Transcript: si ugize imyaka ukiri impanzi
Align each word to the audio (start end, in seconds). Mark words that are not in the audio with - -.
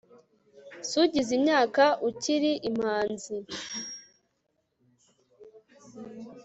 si 0.87 0.95
ugize 1.03 1.31
imyaka 1.39 1.83
ukiri 2.09 2.51
impanzi 2.69 3.35